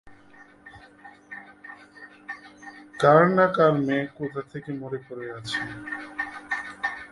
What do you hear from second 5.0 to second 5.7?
পড়ে আছে।